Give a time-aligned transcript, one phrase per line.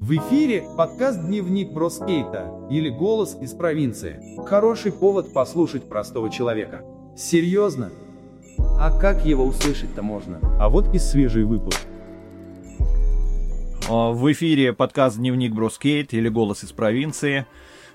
[0.00, 4.20] В эфире подкаст «Дневник Броскейта» или «Голос из провинции».
[4.44, 6.82] Хороший повод послушать простого человека.
[7.16, 7.92] Серьезно?
[8.58, 10.40] А как его услышать-то можно?
[10.60, 11.80] А вот и свежий выпуск.
[13.88, 17.46] А, в эфире подкаст «Дневник Броскейт» или «Голос из провинции».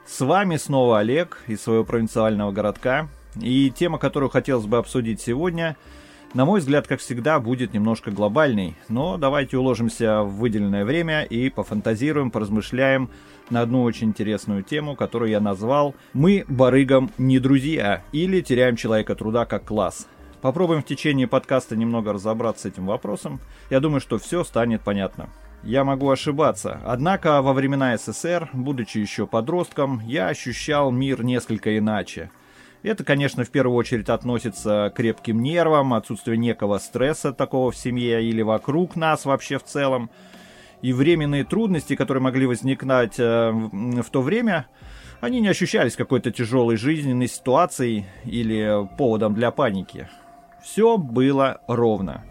[0.08, 3.10] С вами снова Олег из своего провинциального городка.
[3.40, 5.76] И тема, которую хотелось бы обсудить сегодня–
[6.36, 11.50] на мой взгляд, как всегда, будет немножко глобальный, но давайте уложимся в выделенное время и
[11.50, 13.10] пофантазируем, поразмышляем
[13.50, 19.16] на одну очень интересную тему, которую я назвал «Мы барыгам не друзья» или «Теряем человека
[19.16, 20.08] труда как класс».
[20.42, 23.40] Попробуем в течение подкаста немного разобраться с этим вопросом.
[23.72, 25.30] Я думаю, что все станет понятно.
[25.64, 32.30] Я могу ошибаться, однако во времена СССР, будучи еще подростком, я ощущал мир несколько иначе–
[32.84, 38.24] это, конечно, в первую очередь относится к крепким нервам, отсутствию некого стресса такого в семье
[38.24, 40.10] или вокруг нас вообще в целом.
[40.82, 44.68] И временные трудности, которые могли возникнуть э, в то время,
[45.20, 50.08] они не ощущались какой-то тяжелой жизненной ситуацией или поводом для паники.
[50.64, 52.24] Все было ровно.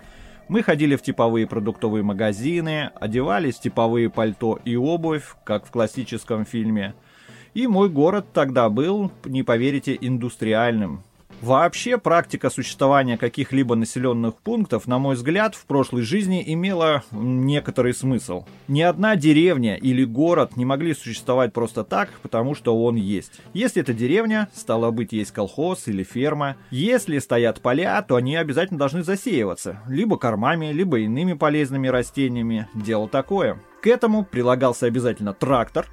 [0.48, 6.46] Мы ходили в типовые продуктовые магазины, одевались в типовые пальто и обувь, как в классическом
[6.46, 6.94] фильме–
[7.54, 11.02] и мой город тогда был, не поверите, индустриальным.
[11.40, 18.44] Вообще, практика существования каких-либо населенных пунктов, на мой взгляд, в прошлой жизни имела некоторый смысл.
[18.66, 23.40] Ни одна деревня или город не могли существовать просто так, потому что он есть.
[23.52, 26.56] Если это деревня, стало быть, есть колхоз или ферма.
[26.70, 29.80] Если стоят поля, то они обязательно должны засеиваться.
[29.88, 32.66] Либо кормами, либо иными полезными растениями.
[32.74, 33.60] Дело такое.
[33.80, 35.86] К этому прилагался обязательно трактор,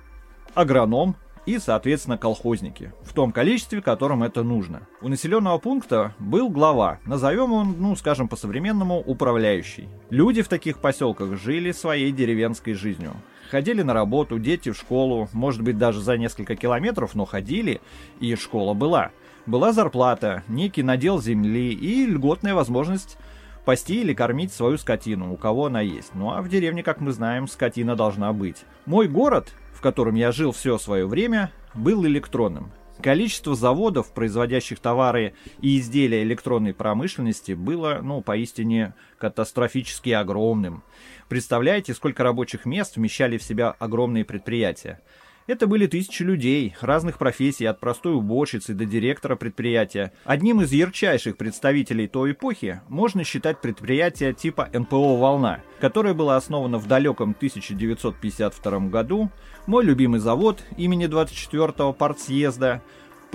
[0.56, 1.16] агроном,
[1.46, 4.88] и, соответственно, колхозники, в том количестве, которым это нужно.
[5.02, 9.88] У населенного пункта был глава, назовем он, ну, скажем по-современному, управляющий.
[10.10, 13.14] Люди в таких поселках жили своей деревенской жизнью.
[13.50, 17.80] Ходили на работу, дети в школу, может быть, даже за несколько километров, но ходили,
[18.20, 19.12] и школа была.
[19.46, 23.18] Была зарплата, некий надел земли и льготная возможность
[23.66, 26.12] пасти или кормить свою скотину, у кого она есть.
[26.14, 28.64] Ну а в деревне, как мы знаем, скотина должна быть.
[28.86, 32.72] Мой город в котором я жил все свое время, был электронным.
[33.02, 40.82] Количество заводов, производящих товары и изделия электронной промышленности, было, ну, поистине катастрофически огромным.
[41.28, 45.02] Представляете, сколько рабочих мест вмещали в себя огромные предприятия?
[45.48, 50.12] Это были тысячи людей, разных профессий, от простой уборщицы до директора предприятия.
[50.24, 56.80] Одним из ярчайших представителей той эпохи можно считать предприятие типа НПО «Волна», которое было основано
[56.80, 59.30] в далеком 1952 году,
[59.68, 62.82] мой любимый завод имени 24-го партсъезда,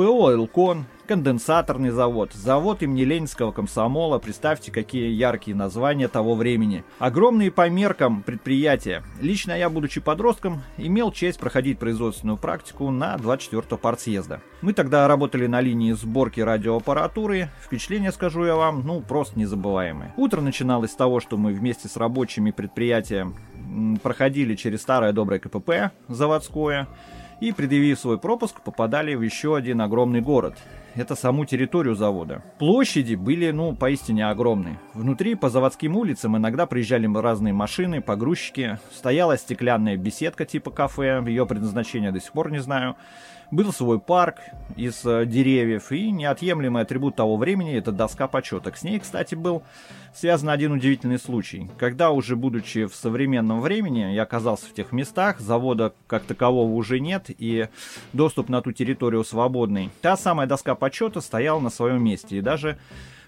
[0.01, 6.85] ПО «Элкон», конденсаторный завод, завод имени Ленинского комсомола, представьте, какие яркие названия того времени.
[6.99, 9.03] Огромные по меркам предприятия.
[9.21, 14.41] Лично я, будучи подростком, имел честь проходить производственную практику на 24-го партсъезда.
[14.63, 17.51] Мы тогда работали на линии сборки радиоаппаратуры.
[17.61, 20.15] Впечатление, скажу я вам, ну, просто незабываемое.
[20.17, 23.31] Утро начиналось с того, что мы вместе с рабочими предприятия
[24.03, 26.89] проходили через старое доброе КПП заводское,
[27.41, 30.55] и, предъявив свой пропуск, попадали в еще один огромный город.
[30.97, 32.43] Это саму территорию завода.
[32.59, 34.79] Площади были, ну, поистине огромные.
[34.95, 38.79] Внутри по заводским улицам иногда приезжали разные машины, погрузчики.
[38.93, 42.97] Стояла стеклянная беседка типа кафе, ее предназначение до сих пор не знаю.
[43.51, 44.37] Был свой парк
[44.77, 48.77] из э, деревьев, и неотъемлемый атрибут того времени– это доска почеток.
[48.77, 49.65] С ней, кстати, был
[50.15, 51.69] связан один удивительный случай.
[51.77, 57.01] Когда уже, будучи в современном времени, я оказался в тех местах, завода как такового уже
[57.01, 57.67] нет, и
[58.13, 62.77] доступ на ту территорию свободный, та самая доска почета стояла на своем месте, и даже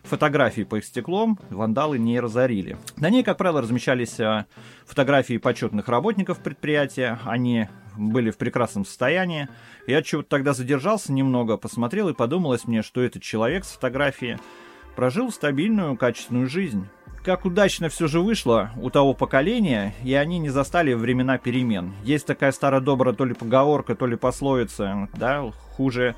[0.02, 2.76] фотографии по их стеклом вандалы не разорили.
[2.96, 4.46] На ней, как правило, размещались э,
[4.84, 7.20] фотографии почетных работников предприятия.
[7.24, 9.48] Они были в прекрасном состоянии.
[9.86, 14.38] Я чего-то тогда задержался немного, посмотрел и подумалось мне, что этот человек с фотографии
[14.96, 16.88] прожил стабильную, качественную жизнь.
[17.24, 21.92] Как удачно все же вышло у того поколения, и они не застали времена перемен.
[22.02, 26.16] Есть такая старая добрая то ли поговорка, то ли пословица, да, хуже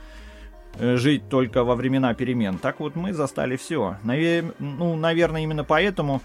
[0.79, 2.59] жить только во времена перемен.
[2.59, 3.97] Так вот мы застали все.
[4.03, 4.55] Навер...
[4.59, 6.23] Ну, наверное, именно поэтому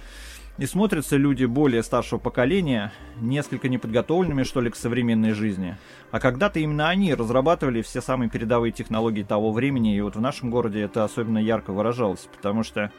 [0.59, 2.91] и смотрятся люди более старшего поколения
[3.21, 5.77] несколько неподготовленными, что ли, к современной жизни.
[6.11, 10.49] А когда-то именно они разрабатывали все самые передовые технологии того времени, и вот в нашем
[10.49, 12.91] городе это особенно ярко выражалось, потому что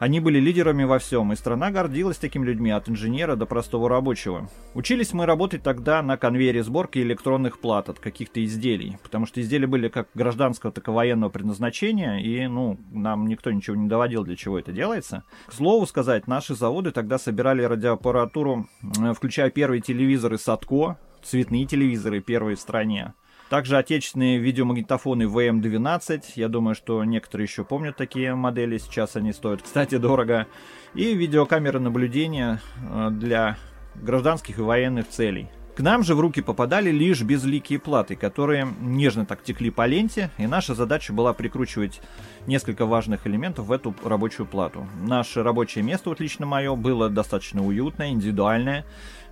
[0.00, 4.48] Они были лидерами во всем, и страна гордилась такими людьми, от инженера до простого рабочего.
[4.72, 9.66] Учились мы работать тогда на конвейере сборки электронных плат от каких-то изделий, потому что изделия
[9.66, 14.36] были как гражданского, так и военного предназначения, и, ну, нам никто ничего не доводил, для
[14.36, 15.24] чего это делается.
[15.46, 18.70] К слову сказать, наши заводы тогда собирали радиоаппаратуру,
[19.02, 23.12] э, включая первые телевизоры Садко, цветные телевизоры первые в стране.
[23.50, 26.22] Также отечественные видеомагнитофоны VM12.
[26.36, 28.78] Я думаю, что некоторые еще помнят такие модели.
[28.78, 30.46] Сейчас они стоят, кстати, дорого.
[30.94, 33.58] И видеокамеры наблюдения э, для
[33.96, 35.48] гражданских и военных целей.
[35.80, 40.30] К нам же в руки попадали лишь безликие платы, которые нежно так текли по ленте,
[40.36, 42.02] и наша задача была прикручивать
[42.46, 44.86] несколько важных элементов в эту рабочую плату.
[45.00, 48.84] Наше рабочее место, вот лично мое, было достаточно уютное, индивидуальное,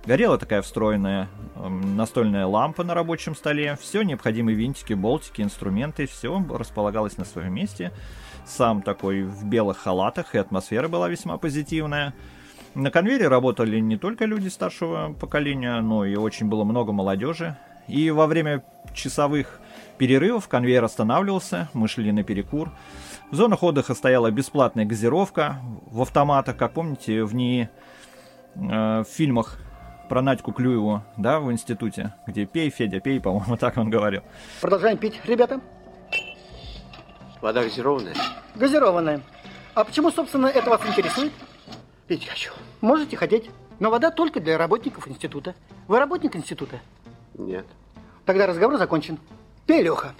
[0.05, 3.77] Горела такая встроенная э, настольная лампа на рабочем столе.
[3.79, 7.91] Все необходимые винтики, болтики, инструменты, все располагалось на своем месте.
[8.47, 12.15] Сам такой в белых халатах, и атмосфера была весьма позитивная.
[12.75, 17.57] На конвейере работали не только люди старшего поколения, но и очень было много молодежи.
[17.87, 18.63] И во время
[18.93, 19.59] часовых
[19.97, 22.71] перерывов конвейер останавливался, мы шли на перекур.
[23.31, 27.69] В зонах отдыха стояла бесплатная газировка в автоматах, как помните, в ней
[28.55, 29.57] э, в фильмах
[30.07, 34.21] про Надьку Клюеву, да, в институте, где пей, Федя, пей, по-моему, так он говорил.
[34.61, 35.59] Продолжаем пить, ребята.
[37.41, 38.15] Вода газированная?
[38.55, 39.21] Газированная.
[39.73, 41.31] А почему, собственно, это вас интересует?
[42.09, 42.51] Пить хочу.
[42.81, 45.53] Можете хотеть, но вода только для работников института.
[45.87, 46.79] Вы работник института?
[47.37, 47.67] Нет.
[48.25, 49.19] Тогда разговор закончен.
[49.67, 50.15] Пей, Леха.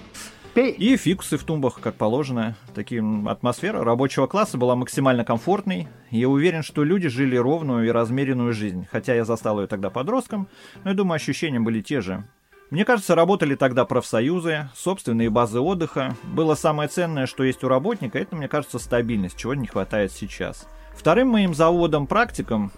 [0.54, 0.72] Пей.
[0.72, 2.56] И фикусы в тумбах, как положено.
[2.76, 5.88] Таким атмосфера рабочего класса была максимально комфортной.
[6.12, 8.88] Я уверен, что люди жили ровную и размеренную жизнь.
[8.92, 10.48] Хотя я застал ее тогда подростком,
[10.84, 12.24] но я думаю, ощущения были те же.
[12.70, 16.16] Мне кажется, работали тогда профсоюзы, собственные базы отдыха.
[16.22, 20.68] Было самое ценное, что есть у работника, это, мне кажется, стабильность, чего не хватает сейчас.
[21.00, 22.74] Вторым моим заводом-практиком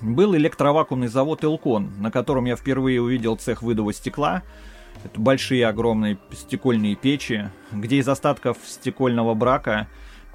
[0.00, 4.42] был электровакуумный завод «Элкон», на котором я впервые увидел цех выдува стекла,
[5.04, 9.86] это большие огромные стекольные печи, где из остатков стекольного брака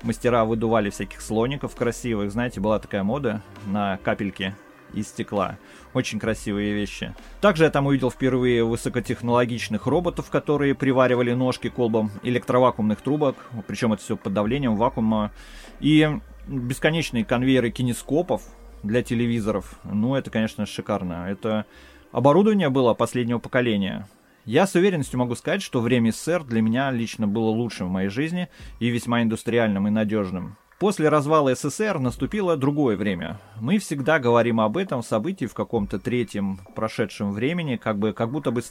[0.04, 2.32] мастера выдували всяких слоников красивых.
[2.32, 4.56] Знаете, была такая мода на капельки
[4.94, 5.58] из стекла.
[5.94, 7.14] Очень красивые вещи.
[7.42, 13.36] Также я там увидел впервые высокотехнологичных роботов, которые приваривали ножки колбам электровакуумных трубок,
[13.68, 15.34] причем это все под давлением вакуума.
[15.82, 18.44] И бесконечные конвейеры кинескопов
[18.84, 19.80] для телевизоров.
[19.84, 21.28] Ну, это, конечно, шикарно.
[21.30, 21.66] Это
[22.12, 24.08] оборудование было последнего поколения.
[24.46, 28.10] Я с уверенностью могу сказать, что время СССР для меня лично было лучшим в моей
[28.10, 28.48] жизни
[28.80, 30.58] и весьма индустриальным и надежным.
[30.78, 33.40] После развала СССР наступило другое время.
[33.62, 38.52] Мы всегда говорим об этом событии в каком-то третьем прошедшем времени, как бы как будто
[38.52, 38.62] бы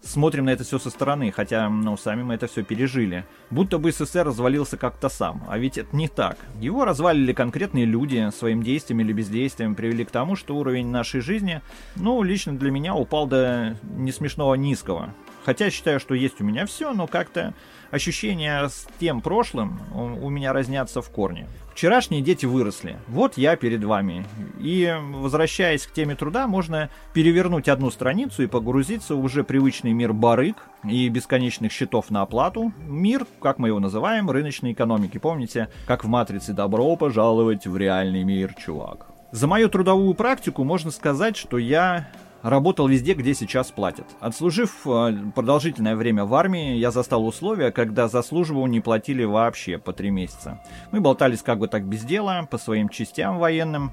[0.00, 3.24] смотрим на это все со стороны, хотя, ну, сами мы это все пережили.
[3.50, 6.36] Будто бы СССР развалился как-то сам, а ведь это не так.
[6.60, 11.62] Его развалили конкретные люди, своим действием или бездействием привели к тому, что уровень нашей жизни,
[11.94, 15.14] ну, лично для меня упал до не смешного низкого.
[15.44, 17.54] Хотя считаю, что есть у меня все, но как-то
[17.90, 21.46] ощущения с тем прошлым у меня разнятся в корне.
[21.72, 22.96] Вчерашние дети выросли.
[23.06, 24.24] Вот я перед вами.
[24.58, 30.14] И, возвращаясь к теме труда, можно перевернуть одну страницу и погрузиться в уже привычный мир
[30.14, 32.72] барыг и бесконечных счетов на оплату.
[32.86, 35.18] Мир, как мы его называем, рыночной экономики.
[35.18, 39.08] Помните, как в «Матрице» «Добро пожаловать в реальный мир, чувак».
[39.32, 42.08] За мою трудовую практику можно сказать, что я
[42.48, 44.06] работал везде, где сейчас платят.
[44.20, 49.92] Отслужив э, продолжительное время в армии, я застал условия, когда заслуживал не платили вообще по
[49.92, 50.60] три месяца.
[50.92, 53.90] Мы болтались как бы так без дела, по своим частям военным,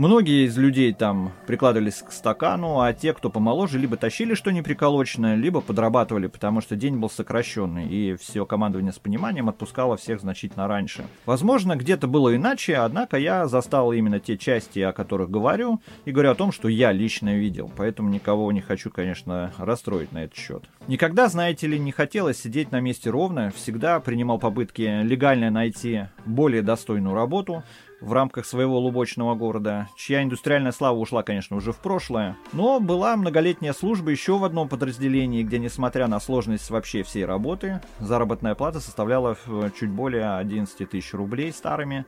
[0.00, 5.34] Многие из людей там прикладывались к стакану, а те, кто помоложе, либо тащили что неприколоченное,
[5.34, 10.66] либо подрабатывали, потому что день был сокращенный, и все командование с пониманием отпускало всех значительно
[10.66, 11.04] раньше.
[11.26, 16.30] Возможно, где-то было иначе, однако я застал именно те части, о которых говорю, и говорю
[16.30, 20.64] о том, что я лично видел, поэтому никого не хочу, конечно, расстроить на этот счет.
[20.88, 26.62] Никогда, знаете ли, не хотелось сидеть на месте ровно, всегда принимал попытки легально найти более
[26.62, 27.64] достойную работу,
[28.00, 32.36] в рамках своего лубочного города, чья индустриальная слава ушла, конечно, уже в прошлое.
[32.52, 37.80] Но была многолетняя служба еще в одном подразделении, где, несмотря на сложность вообще всей работы,
[37.98, 39.36] заработная плата составляла
[39.78, 42.04] чуть более 11 тысяч рублей старыми.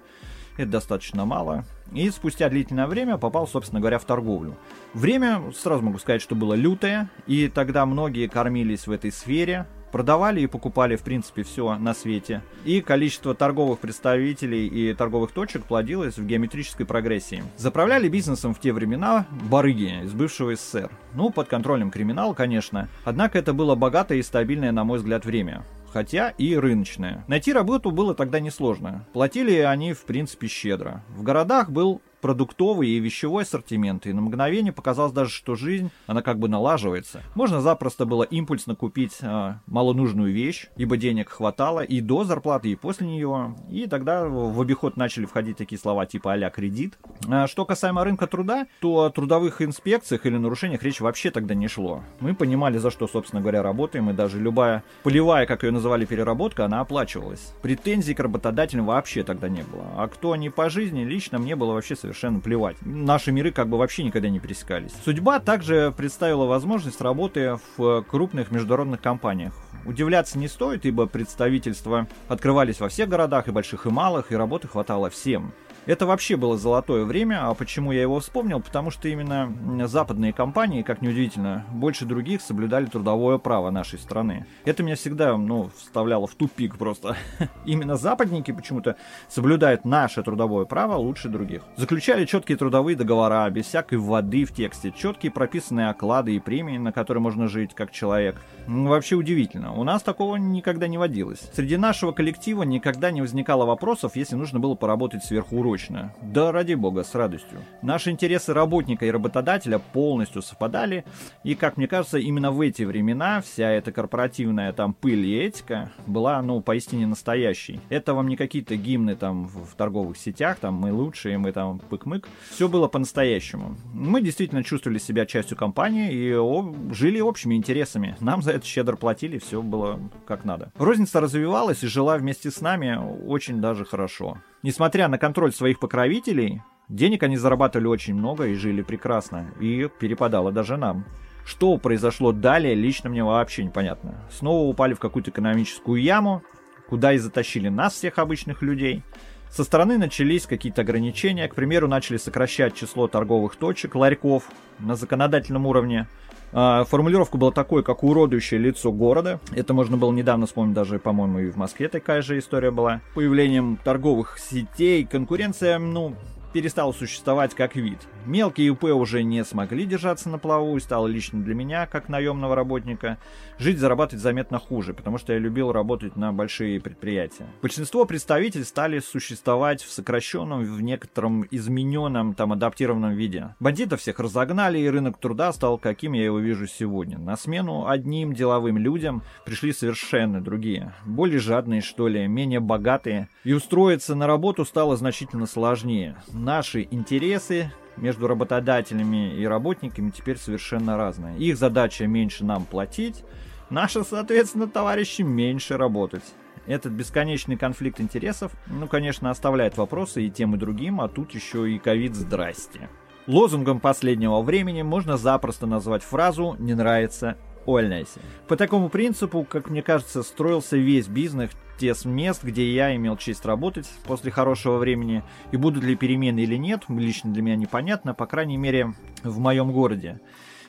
[0.58, 1.64] Это достаточно мало.
[1.92, 4.56] И спустя длительное время попал, собственно говоря, в торговлю.
[4.92, 10.40] Время, сразу могу сказать, что было лютое, и тогда многие кормились в этой сфере, Продавали
[10.40, 12.42] и покупали, в принципе, все на свете.
[12.64, 17.44] И количество торговых представителей и торговых точек плодилось в геометрической прогрессии.
[17.58, 20.90] Заправляли бизнесом в те времена барыги из бывшего СССР.
[21.14, 22.88] Ну, под контролем криминала, конечно.
[23.04, 25.62] Однако это было богатое и стабильное, на мой взгляд, время.
[25.92, 27.24] хотя и рыночная.
[27.28, 29.06] Найти работу было тогда несложно.
[29.12, 31.04] Платили они, в принципе, щедро.
[31.10, 36.22] В городах был продуктовый и вещевой ассортимент, и на мгновение показалось даже, что жизнь, она
[36.22, 37.20] как бы налаживается.
[37.34, 42.76] Можно запросто было импульсно купить э, малонужную вещь, ибо денег хватало и до зарплаты, и
[42.76, 46.96] после нее, и тогда в обиход начали входить такие слова типа а кредит.
[47.28, 51.66] А что касаемо рынка труда, то о трудовых инспекциях или нарушениях речь вообще тогда не
[51.66, 52.02] шло.
[52.20, 56.64] Мы понимали, за что, собственно говоря, работаем, и даже любая полевая, как ее называли, переработка,
[56.64, 57.52] она оплачивалась.
[57.62, 59.84] Претензий к работодателям вообще тогда не было.
[59.96, 62.76] А кто не по жизни, лично мне было вообще совершенно совершенно плевать.
[62.82, 64.92] Наши миры как бы вообще никогда не пересекались.
[65.04, 69.54] Судьба также представила возможность работы в крупных международных компаниях.
[69.86, 74.68] Удивляться не стоит, ибо представительства открывались во всех городах, и больших, и малых, и работы
[74.68, 75.52] хватало всем.
[75.84, 78.60] Это вообще было золотое время, а почему я его вспомнил?
[78.60, 79.52] Потому что именно
[79.88, 84.46] западные компании, как неудивительно, больше других соблюдали трудовое право нашей страны.
[84.64, 87.16] Это меня всегда, ну, вставляло в тупик просто.
[87.64, 88.94] именно западники почему-то
[89.28, 91.62] соблюдают наше трудовое право лучше других.
[91.74, 96.92] Заключали четкие трудовые договора, без всякой воды в тексте, четкие прописанные оклады и премии, на
[96.92, 98.40] которые можно жить как человек.
[98.68, 99.72] Вообще удивительно.
[99.72, 101.40] У нас такого никогда не водилось.
[101.52, 106.12] Среди нашего коллектива никогда не возникало вопросов, если нужно было поработать сверхурочно срочно.
[106.22, 107.60] Да ради бога, с радостью.
[107.82, 111.04] Наши интересы работника и работодателя полностью совпадали,
[111.44, 115.90] и, как мне кажется, именно в эти времена вся эта корпоративная там пыль и этика
[116.06, 117.80] была, ну, поистине настоящей.
[117.88, 122.26] Это вам не какие-то гимны там в торговых сетях, там мы лучшие, мы там пык-мык.
[122.50, 123.76] Все было по-настоящему.
[123.94, 128.16] Мы действительно чувствовали себя частью компании и жили общими интересами.
[128.20, 130.70] Нам за это щедро платили, все было как надо.
[130.76, 134.38] Розница развивалась и жила вместе с нами очень даже хорошо.
[134.62, 139.52] Несмотря на контроль своих покровителей, денег они зарабатывали очень много и жили прекрасно.
[139.60, 141.04] И перепадало даже нам.
[141.44, 144.14] Что произошло далее, лично мне вообще непонятно.
[144.30, 146.44] Снова упали в какую-то экономическую яму,
[146.88, 149.02] куда и затащили нас, всех обычных людей.
[149.50, 154.44] Со стороны начались какие-то ограничения, к примеру, начали сокращать число торговых точек, ларьков
[154.78, 156.06] на законодательном уровне.
[156.52, 159.40] А, формулировка была такой, как уродующее лицо города.
[159.54, 163.00] Это можно было недавно вспомнить, даже, по-моему, и в Москве такая же история была.
[163.14, 166.14] Появлением торговых сетей, конкуренция, ну,
[166.52, 167.98] перестал существовать как вид.
[168.26, 172.54] Мелкие УП уже не смогли держаться на плаву и стало лично для меня, как наемного
[172.54, 173.18] работника,
[173.58, 177.46] жить зарабатывать заметно хуже, потому что я любил работать на большие предприятия.
[177.60, 183.54] Большинство представителей стали существовать в сокращенном, в некотором измененном, там, адаптированном виде.
[183.58, 187.18] Бандитов всех разогнали, и рынок труда стал каким я его вижу сегодня.
[187.18, 193.52] На смену одним деловым людям пришли совершенно другие, более жадные, что ли, менее богатые, и
[193.52, 201.38] устроиться на работу стало значительно сложнее наши интересы между работодателями и работниками теперь совершенно разные.
[201.38, 203.24] Их задача меньше нам платить,
[203.70, 206.24] наша, соответственно, товарищи меньше работать.
[206.66, 211.70] Этот бесконечный конфликт интересов, ну, конечно, оставляет вопросы и тем, и другим, а тут еще
[211.70, 212.88] и ковид «Здрасте».
[213.26, 218.20] Лозунгом последнего времени можно запросто назвать фразу «не нравится увольняйся».
[218.48, 221.50] По такому принципу, как мне кажется, строился весь бизнес
[221.90, 225.22] с мест, где я имел честь работать после хорошего времени.
[225.50, 229.72] И будут ли перемены или нет, лично для меня непонятно, по крайней мере, в моем
[229.72, 230.20] городе.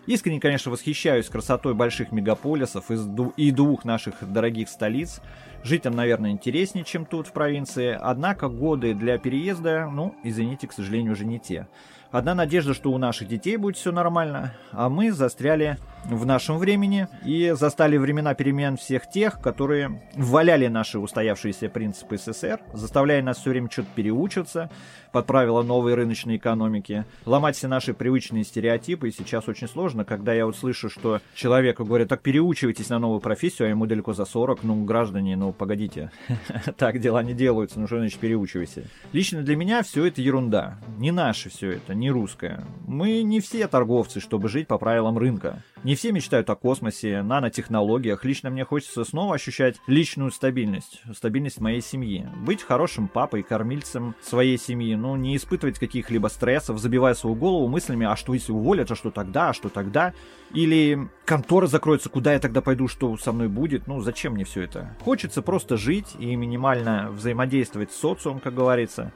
[0.05, 5.22] Искренне, конечно, восхищаюсь красотой больших мегаполисов и двух наших дорогих столиц.
[5.63, 7.98] Жить там, наверное, интереснее, чем тут, в провинции.
[7.98, 11.67] Однако годы для переезда, ну, извините, к сожалению, уже не те.
[12.13, 17.08] Одна надежда, что у наших детей будет все нормально, а мы застряли в нашем времени
[17.25, 23.50] и застали времена перемен всех тех, которые валяли наши устоявшиеся принципы СССР, заставляя нас все
[23.50, 24.70] время что-то переучиваться
[25.12, 29.10] под правила новой рыночной экономики, ломать все наши привычные стереотипы.
[29.10, 33.22] И сейчас очень сложно, когда я вот слышу, что человеку говорят, так переучивайтесь на новую
[33.22, 36.12] профессию, а ему далеко за 40, ну, граждане, ну, погодите,
[36.77, 38.84] так дела не делаются, ну, что значит переучивайся?
[39.13, 42.67] Лично для меня все это ерунда, не наше все это, не русская.
[42.86, 45.63] Мы не все торговцы, чтобы жить по правилам рынка.
[45.86, 48.25] Не все мечтают о космосе, нанотехнологиях.
[48.25, 52.27] Лично мне хочется снова ощущать личную стабильность, стабильность моей семьи.
[52.45, 58.05] Быть хорошим папой, кормильцем своей семьи, ну, не испытывать каких-либо стрессов, забивая свою голову мыслями,
[58.05, 60.13] а что если уволят, а что тогда, а что тогда?
[60.53, 63.88] Или контора закроется, куда я тогда пойду, что со мной будет?
[63.88, 64.93] Ну, зачем мне все это?
[65.00, 69.13] Хочется просто жить и минимально взаимодействовать с социумом, как говорится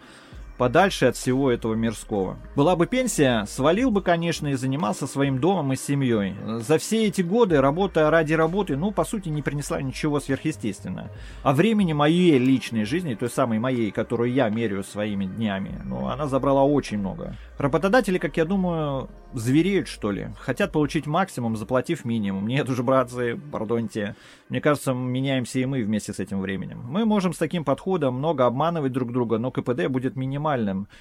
[0.57, 2.37] подальше от всего этого мирского.
[2.55, 6.35] Была бы пенсия, свалил бы, конечно, и занимался своим домом и семьей.
[6.61, 11.09] За все эти годы работа ради работы, ну, по сути, не принесла ничего сверхъестественного.
[11.43, 16.27] А времени моей личной жизни, той самой моей, которую я меряю своими днями, ну, она
[16.27, 17.35] забрала очень много.
[17.57, 20.29] Работодатели, как я думаю, звереют, что ли.
[20.39, 22.47] Хотят получить максимум, заплатив минимум.
[22.47, 24.15] Нет уже, братцы, пардоньте.
[24.49, 26.81] Мне кажется, меняемся и мы вместе с этим временем.
[26.89, 30.47] Мы можем с таким подходом много обманывать друг друга, но КПД будет минимальным.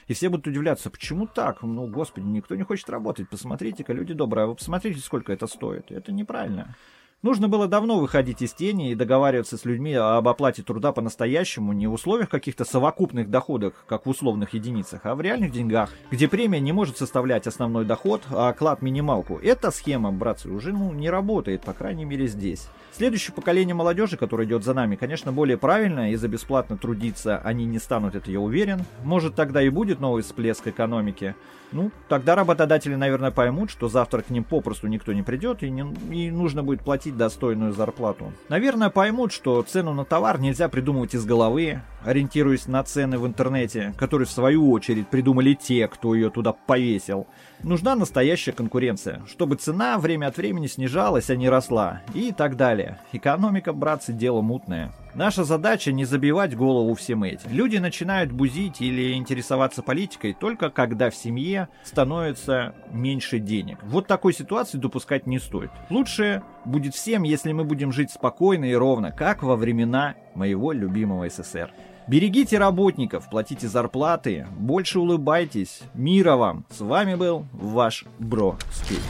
[0.08, 1.62] И все будут удивляться, почему так?
[1.62, 3.28] Ну, господи, никто не хочет работать.
[3.28, 5.90] Посмотрите-ка, люди добрые, а вы посмотрите, сколько это стоит.
[5.90, 6.74] Это неправильно.
[7.22, 11.86] Нужно было давно выходить из тени и договариваться с людьми об оплате труда по-настоящему, не
[11.86, 16.60] в условиях каких-то совокупных доходов, как в условных единицах, а в реальных деньгах, где премия
[16.60, 19.40] не может составлять основной доход, а оклад минималку.
[19.42, 22.68] Эта схема, братцы, уже ну, не работает, по крайней мере здесь.
[22.92, 27.64] Следующее поколение молодежи, которое идет за нами, конечно, более правильно, и за бесплатно трудиться они
[27.64, 28.84] не станут, это я уверен.
[29.04, 31.34] Может, тогда и будет новый всплеск экономики.
[31.72, 35.82] Ну, тогда работодатели, наверное, поймут, что завтра к ним попросту никто не придет, и, не,
[36.10, 38.32] и нужно будет платить достойную зарплату.
[38.48, 43.94] Наверное, поймут, что цену на товар нельзя придумывать из головы, ориентируясь на цены в интернете,
[43.98, 47.26] которые в свою очередь придумали те, кто ее туда повесил.
[47.62, 52.98] Нужна настоящая конкуренция, чтобы цена время от времени снижалась, а не росла, и так далее.
[53.12, 54.92] Экономика, братцы, дело мутное.
[55.16, 57.50] Наша задача не забивать голову всем этим.
[57.50, 63.78] Люди начинают бузить или интересоваться политикой только когда в семье становится меньше денег.
[63.82, 65.70] Вот такой ситуации допускать не стоит.
[65.88, 71.26] Лучше будет всем, если мы будем жить спокойно и ровно, как во времена моего любимого
[71.30, 71.72] СССР.
[72.06, 75.80] Берегите работников, платите зарплаты, больше улыбайтесь.
[75.94, 76.66] Мира вам.
[76.68, 79.00] С вами был ваш Бро Скейт.